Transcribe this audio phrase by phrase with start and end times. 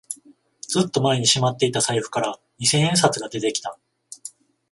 [0.61, 3.77] ずっと前にしまっていた財布から二千円札が出てきた